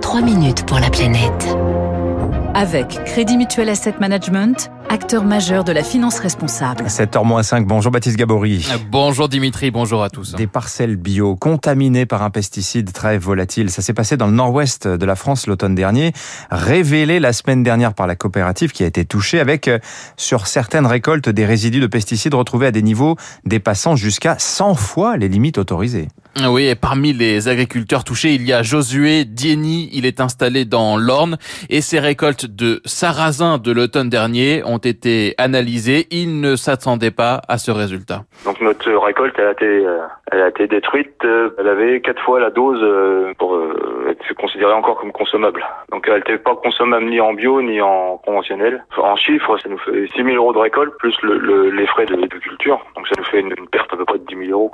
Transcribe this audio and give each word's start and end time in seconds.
3 0.00 0.22
minutes 0.22 0.64
pour 0.66 0.78
la 0.78 0.90
planète. 0.90 1.56
Avec 2.54 3.04
Crédit 3.04 3.36
Mutuel 3.36 3.68
Asset 3.68 3.94
Management, 4.00 4.70
acteur 4.88 5.24
majeur 5.24 5.62
de 5.62 5.72
la 5.72 5.84
finance 5.84 6.18
responsable. 6.18 6.84
7h-5, 6.84 7.64
bonjour 7.64 7.92
Baptiste 7.92 8.16
Gabory. 8.16 8.66
Bonjour 8.90 9.28
Dimitri, 9.28 9.70
bonjour 9.70 10.02
à 10.02 10.10
tous. 10.10 10.34
Des 10.34 10.46
parcelles 10.46 10.96
bio 10.96 11.36
contaminées 11.36 12.06
par 12.06 12.22
un 12.22 12.30
pesticide 12.30 12.92
très 12.92 13.18
volatile. 13.18 13.70
Ça 13.70 13.82
s'est 13.82 13.94
passé 13.94 14.16
dans 14.16 14.26
le 14.26 14.32
nord-ouest 14.32 14.88
de 14.88 15.06
la 15.06 15.14
France 15.14 15.46
l'automne 15.46 15.74
dernier, 15.74 16.12
révélé 16.50 17.20
la 17.20 17.32
semaine 17.32 17.62
dernière 17.62 17.94
par 17.94 18.06
la 18.06 18.16
coopérative 18.16 18.72
qui 18.72 18.82
a 18.82 18.86
été 18.86 19.04
touchée 19.04 19.38
avec, 19.38 19.68
euh, 19.68 19.78
sur 20.16 20.46
certaines 20.46 20.86
récoltes, 20.86 21.28
des 21.28 21.46
résidus 21.46 21.80
de 21.80 21.86
pesticides 21.86 22.34
retrouvés 22.34 22.66
à 22.66 22.72
des 22.72 22.82
niveaux 22.82 23.16
dépassant 23.44 23.94
jusqu'à 23.94 24.36
100 24.38 24.74
fois 24.74 25.16
les 25.16 25.28
limites 25.28 25.58
autorisées. 25.58 26.08
Oui, 26.48 26.68
et 26.68 26.74
parmi 26.74 27.12
les 27.12 27.48
agriculteurs 27.48 28.04
touchés, 28.04 28.30
il 28.34 28.46
y 28.46 28.52
a 28.52 28.62
Josué 28.62 29.24
Dieni. 29.24 29.90
Il 29.92 30.06
est 30.06 30.20
installé 30.20 30.64
dans 30.64 30.96
l'Orne 30.96 31.36
et 31.68 31.80
ses 31.80 31.98
récoltes 31.98 32.46
de 32.46 32.80
sarrasin 32.84 33.58
de 33.58 33.72
l'automne 33.72 34.08
dernier 34.08 34.62
ont 34.64 34.78
été 34.78 35.34
analysées. 35.38 36.06
Il 36.10 36.40
ne 36.40 36.56
s'attendait 36.56 37.10
pas 37.10 37.42
à 37.48 37.58
ce 37.58 37.70
résultat. 37.70 38.22
Donc 38.44 38.60
notre 38.60 38.90
récolte, 39.04 39.34
elle 39.38 39.46
a 39.48 39.52
été, 39.52 39.66
euh, 39.66 39.98
elle 40.32 40.40
a 40.42 40.48
été 40.48 40.66
détruite. 40.66 41.12
Euh, 41.24 41.50
Elle 41.58 41.68
avait 41.68 42.00
quatre 42.00 42.22
fois 42.22 42.40
la 42.40 42.50
dose 42.50 42.80
euh, 42.82 43.34
pour 43.38 43.58
être 44.08 44.34
considérée 44.34 44.72
encore 44.72 44.98
comme 45.00 45.12
consommable. 45.12 45.64
Donc 45.92 46.06
elle 46.08 46.18
n'était 46.18 46.38
pas 46.38 46.54
consommable 46.56 47.06
ni 47.06 47.20
en 47.20 47.34
bio 47.34 47.60
ni 47.60 47.80
en 47.82 48.18
conventionnel. 48.24 48.84
En 48.96 49.16
chiffres, 49.16 49.58
ça 49.58 49.68
nous 49.68 49.78
fait 49.78 50.06
6 50.14 50.22
000 50.24 50.36
euros 50.36 50.52
de 50.52 50.58
récolte 50.58 50.92
plus 50.98 51.14
le, 51.22 51.38
le- 51.38 51.70
les 51.70 51.86
frais 51.88 52.06
de, 52.06 52.14
de 52.16 52.38
culture. 52.38 52.80
Donc 52.96 53.08
ça 53.08 53.14
nous 53.18 53.24
fait 53.24 53.40
une, 53.40 53.54
perte 53.70 53.92
à 53.92 53.96
peu 53.96 54.04
près 54.04 54.18
de 54.18 54.24
10 54.26 54.46
000 54.46 54.50
euros. 54.52 54.72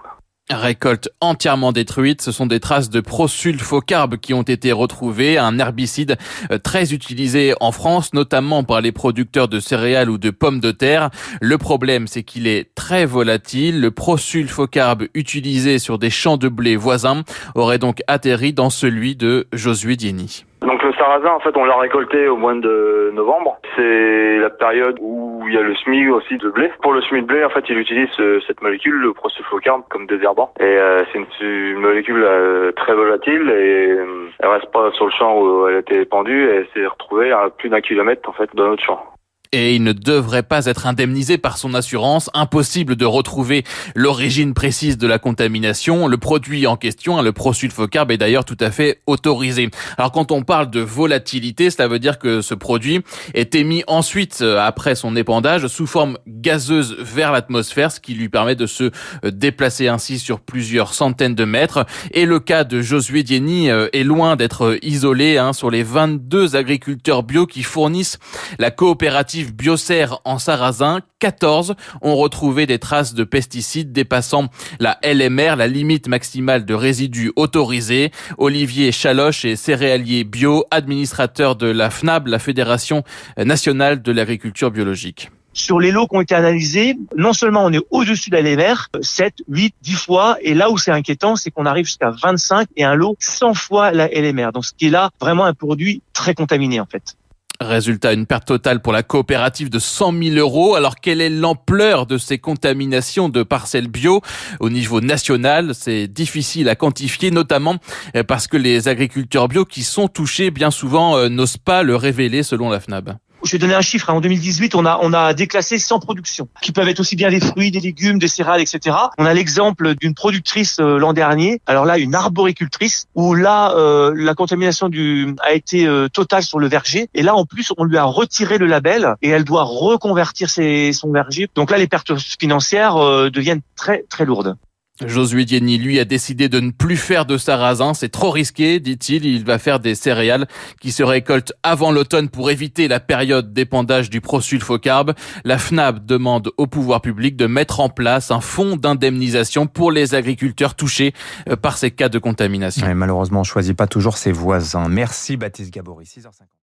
Récolte 0.48 1.08
entièrement 1.20 1.72
détruite, 1.72 2.22
ce 2.22 2.30
sont 2.30 2.46
des 2.46 2.60
traces 2.60 2.88
de 2.88 3.00
prosulfocarbe 3.00 4.16
qui 4.16 4.32
ont 4.32 4.42
été 4.42 4.70
retrouvées, 4.70 5.38
un 5.38 5.58
herbicide 5.58 6.16
euh, 6.52 6.58
très 6.58 6.94
utilisé 6.94 7.54
en 7.60 7.72
France, 7.72 8.14
notamment 8.14 8.62
par 8.62 8.80
les 8.80 8.92
producteurs 8.92 9.48
de 9.48 9.58
céréales 9.58 10.08
ou 10.08 10.18
de 10.18 10.30
pommes 10.30 10.60
de 10.60 10.70
terre. 10.70 11.10
Le 11.40 11.58
problème, 11.58 12.06
c'est 12.06 12.22
qu'il 12.22 12.46
est 12.46 12.72
très 12.76 13.06
volatile. 13.06 13.80
Le 13.80 13.90
prosulfocarbe 13.90 15.06
utilisé 15.14 15.80
sur 15.80 15.98
des 15.98 16.10
champs 16.10 16.36
de 16.36 16.48
blé 16.48 16.76
voisins 16.76 17.22
aurait 17.56 17.78
donc 17.78 18.02
atterri 18.06 18.52
dans 18.52 18.70
celui 18.70 19.16
de 19.16 19.48
Josué 19.52 19.96
Dieni. 19.96 20.44
Donc 20.62 20.80
le 20.82 20.92
sarrasin, 20.92 21.30
en 21.30 21.40
fait, 21.40 21.56
on 21.56 21.64
l'a 21.64 21.76
récolté 21.76 22.28
au 22.28 22.36
mois 22.36 22.54
de 22.54 23.10
novembre. 23.14 23.58
C'est 23.74 24.35
la 24.46 24.50
période 24.50 24.98
où 25.00 25.42
il 25.48 25.54
y 25.54 25.58
a 25.58 25.62
le 25.62 25.74
semis 25.74 26.08
aussi 26.08 26.36
de 26.38 26.48
blé. 26.50 26.70
Pour 26.82 26.92
le 26.92 27.02
semis 27.02 27.22
de 27.22 27.26
blé, 27.26 27.44
en 27.44 27.50
fait, 27.50 27.64
il 27.68 27.78
utilise 27.78 28.08
euh, 28.20 28.40
cette 28.46 28.62
molécule, 28.62 28.94
le 28.94 29.12
prosulfocarbe, 29.12 29.82
comme 29.88 30.06
désherbant. 30.06 30.52
Et 30.60 30.62
euh, 30.62 31.04
c'est 31.12 31.18
une, 31.44 31.80
molécule 31.80 32.22
euh, 32.22 32.72
très 32.72 32.94
volatile 32.94 33.50
et 33.50 33.90
euh, 33.90 34.28
elle 34.38 34.48
reste 34.48 34.70
pas 34.70 34.90
sur 34.92 35.06
le 35.06 35.10
champ 35.10 35.40
où 35.40 35.66
elle 35.66 35.76
a 35.76 35.78
été 35.80 36.00
épandue 36.00 36.48
et 36.48 36.54
elle 36.56 36.68
s'est 36.74 36.86
retrouvée 36.86 37.32
à 37.32 37.50
plus 37.50 37.68
d'un 37.68 37.80
kilomètre, 37.80 38.28
en 38.28 38.32
fait, 38.32 38.50
dans 38.54 38.68
notre 38.68 38.84
champ. 38.84 39.15
Et 39.52 39.74
il 39.74 39.82
ne 39.82 39.92
devrait 39.92 40.42
pas 40.42 40.66
être 40.66 40.86
indemnisé 40.86 41.38
par 41.38 41.58
son 41.58 41.74
assurance. 41.74 42.30
Impossible 42.34 42.96
de 42.96 43.04
retrouver 43.04 43.64
l'origine 43.94 44.54
précise 44.54 44.98
de 44.98 45.06
la 45.06 45.18
contamination. 45.18 46.06
Le 46.06 46.16
produit 46.16 46.66
en 46.66 46.76
question, 46.76 47.18
hein, 47.18 47.22
le 47.22 47.32
prosulfocarbe, 47.32 48.10
est 48.10 48.18
d'ailleurs 48.18 48.44
tout 48.44 48.56
à 48.60 48.70
fait 48.70 49.00
autorisé. 49.06 49.70
Alors 49.98 50.12
quand 50.12 50.32
on 50.32 50.42
parle 50.42 50.70
de 50.70 50.80
volatilité, 50.80 51.70
cela 51.70 51.88
veut 51.88 51.98
dire 51.98 52.18
que 52.18 52.40
ce 52.40 52.54
produit 52.54 53.02
est 53.34 53.54
émis 53.54 53.84
ensuite, 53.86 54.38
euh, 54.42 54.58
après 54.58 54.94
son 54.94 55.16
épandage, 55.16 55.66
sous 55.66 55.86
forme 55.86 56.18
gazeuse 56.26 56.96
vers 56.98 57.32
l'atmosphère, 57.32 57.92
ce 57.92 58.00
qui 58.00 58.14
lui 58.14 58.28
permet 58.28 58.54
de 58.54 58.66
se 58.66 58.84
euh, 58.84 59.30
déplacer 59.30 59.88
ainsi 59.88 60.18
sur 60.18 60.40
plusieurs 60.40 60.94
centaines 60.94 61.34
de 61.34 61.44
mètres. 61.44 61.86
Et 62.12 62.24
le 62.24 62.40
cas 62.40 62.64
de 62.64 62.80
Josué 62.80 63.22
Dieni 63.22 63.70
euh, 63.70 63.88
est 63.92 64.04
loin 64.04 64.36
d'être 64.36 64.78
isolé 64.82 65.38
hein, 65.38 65.52
sur 65.52 65.70
les 65.70 65.82
22 65.82 66.56
agriculteurs 66.56 67.22
bio 67.22 67.46
qui 67.46 67.62
fournissent 67.62 68.18
la 68.58 68.70
coopérative 68.70 69.35
Biocer 69.44 70.06
en 70.24 70.38
sarrasin. 70.38 71.00
14 71.18 71.74
ont 72.02 72.16
retrouvé 72.16 72.66
des 72.66 72.78
traces 72.78 73.14
de 73.14 73.24
pesticides 73.24 73.92
dépassant 73.92 74.48
la 74.80 74.98
LMR, 75.02 75.56
la 75.56 75.66
limite 75.66 76.08
maximale 76.08 76.64
de 76.64 76.74
résidus 76.74 77.32
autorisés. 77.36 78.10
Olivier 78.38 78.92
Chaloche 78.92 79.44
est 79.44 79.56
céréalier 79.56 80.24
bio, 80.24 80.64
administrateur 80.70 81.56
de 81.56 81.66
la 81.66 81.90
FNAB, 81.90 82.26
la 82.26 82.38
Fédération 82.38 83.02
nationale 83.38 84.02
de 84.02 84.12
l'agriculture 84.12 84.70
biologique. 84.70 85.30
Sur 85.56 85.80
les 85.80 85.90
lots 85.90 86.06
qui 86.06 86.16
ont 86.16 86.20
été 86.20 86.34
analysés, 86.34 86.98
non 87.16 87.32
seulement 87.32 87.64
on 87.64 87.72
est 87.72 87.80
au-dessus 87.90 88.28
de 88.28 88.36
la 88.36 88.42
LMR, 88.42 88.88
7, 89.00 89.36
8, 89.48 89.74
10 89.80 89.92
fois, 89.94 90.36
et 90.42 90.52
là 90.52 90.70
où 90.70 90.76
c'est 90.76 90.90
inquiétant, 90.90 91.34
c'est 91.34 91.50
qu'on 91.50 91.64
arrive 91.64 91.86
jusqu'à 91.86 92.10
25 92.10 92.68
et 92.76 92.84
un 92.84 92.94
lot 92.94 93.16
100 93.20 93.54
fois 93.54 93.90
la 93.90 94.06
LMR. 94.08 94.52
Donc 94.52 94.66
ce 94.66 94.72
qui 94.76 94.88
est 94.88 94.90
là 94.90 95.08
vraiment 95.18 95.46
un 95.46 95.54
produit 95.54 96.02
très 96.12 96.34
contaminé 96.34 96.78
en 96.78 96.84
fait. 96.84 97.16
Résultat, 97.60 98.12
une 98.12 98.26
perte 98.26 98.46
totale 98.46 98.80
pour 98.80 98.92
la 98.92 99.02
coopérative 99.02 99.70
de 99.70 99.78
100 99.78 100.12
000 100.22 100.36
euros. 100.36 100.74
Alors, 100.74 100.96
quelle 100.96 101.20
est 101.20 101.30
l'ampleur 101.30 102.06
de 102.06 102.18
ces 102.18 102.38
contaminations 102.38 103.28
de 103.28 103.42
parcelles 103.42 103.88
bio 103.88 104.20
au 104.60 104.68
niveau 104.68 105.00
national? 105.00 105.74
C'est 105.74 106.06
difficile 106.06 106.68
à 106.68 106.74
quantifier, 106.74 107.30
notamment 107.30 107.76
euh, 108.14 108.22
parce 108.22 108.46
que 108.46 108.56
les 108.56 108.88
agriculteurs 108.88 109.48
bio 109.48 109.64
qui 109.64 109.84
sont 109.84 110.08
touchés, 110.08 110.50
bien 110.50 110.70
souvent, 110.70 111.16
euh, 111.16 111.28
n'osent 111.28 111.56
pas 111.56 111.82
le 111.82 111.96
révéler 111.96 112.42
selon 112.42 112.68
la 112.68 112.80
FNAB. 112.80 113.16
Je 113.46 113.52
vais 113.52 113.58
donner 113.58 113.74
un 113.74 113.80
chiffre. 113.80 114.10
hein. 114.10 114.14
En 114.14 114.20
2018, 114.20 114.74
on 114.74 114.84
a 114.84 114.98
on 115.02 115.12
a 115.12 115.32
déclassé 115.32 115.78
100 115.78 116.00
productions 116.00 116.48
qui 116.60 116.72
peuvent 116.72 116.88
être 116.88 117.00
aussi 117.00 117.16
bien 117.16 117.30
des 117.30 117.40
fruits, 117.40 117.70
des 117.70 117.80
légumes, 117.80 118.18
des 118.18 118.28
céréales, 118.28 118.60
etc. 118.60 118.96
On 119.18 119.24
a 119.24 119.32
l'exemple 119.34 119.94
d'une 119.94 120.14
productrice 120.14 120.78
euh, 120.80 120.98
l'an 120.98 121.12
dernier. 121.12 121.60
Alors 121.66 121.84
là, 121.84 121.98
une 121.98 122.14
arboricultrice 122.14 123.06
où 123.14 123.34
là 123.34 123.72
euh, 123.76 124.12
la 124.16 124.34
contamination 124.34 124.88
du 124.88 125.34
a 125.42 125.52
été 125.52 125.86
euh, 125.86 126.08
totale 126.08 126.42
sur 126.42 126.58
le 126.58 126.68
verger. 126.68 127.08
Et 127.14 127.22
là, 127.22 127.34
en 127.36 127.44
plus, 127.44 127.72
on 127.78 127.84
lui 127.84 127.96
a 127.98 128.04
retiré 128.04 128.58
le 128.58 128.66
label 128.66 129.14
et 129.22 129.28
elle 129.28 129.44
doit 129.44 129.64
reconvertir 129.64 130.50
ses, 130.50 130.92
son 130.92 131.12
verger. 131.12 131.48
Donc 131.54 131.70
là, 131.70 131.78
les 131.78 131.86
pertes 131.86 132.12
financières 132.40 132.96
euh, 132.96 133.30
deviennent 133.30 133.62
très 133.76 134.04
très 134.08 134.24
lourdes. 134.24 134.56
Josué 135.04 135.44
Dieni, 135.44 135.78
lui, 135.78 136.00
a 136.00 136.04
décidé 136.04 136.48
de 136.48 136.58
ne 136.60 136.70
plus 136.70 136.96
faire 136.96 137.26
de 137.26 137.36
sarrasin. 137.36 137.92
C'est 137.92 138.08
trop 138.08 138.30
risqué, 138.30 138.80
dit-il. 138.80 139.26
Il 139.26 139.44
va 139.44 139.58
faire 139.58 139.78
des 139.78 139.94
céréales 139.94 140.46
qui 140.80 140.92
se 140.92 141.02
récoltent 141.02 141.52
avant 141.62 141.92
l'automne 141.92 142.28
pour 142.28 142.50
éviter 142.50 142.88
la 142.88 143.00
période 143.00 143.52
d'épandage 143.52 144.08
du 144.08 144.20
prosulfocarbe. 144.20 145.14
La 145.44 145.58
FNAB 145.58 146.06
demande 146.06 146.50
au 146.56 146.66
pouvoir 146.66 147.02
public 147.02 147.36
de 147.36 147.46
mettre 147.46 147.80
en 147.80 147.88
place 147.88 148.30
un 148.30 148.40
fonds 148.40 148.76
d'indemnisation 148.76 149.66
pour 149.66 149.92
les 149.92 150.14
agriculteurs 150.14 150.74
touchés 150.74 151.12
euh, 151.48 151.56
par 151.56 151.76
ces 151.76 151.90
cas 151.90 152.08
de 152.08 152.18
contamination. 152.18 152.86
Malheureusement, 152.94 153.40
on 153.40 153.44
choisit 153.44 153.76
pas 153.76 153.86
toujours 153.86 154.16
ses 154.16 154.32
voisins. 154.32 154.88
Merci 154.88 155.36
Baptiste 155.36 155.72
Gabory, 155.72 156.04
6h50. 156.04 156.46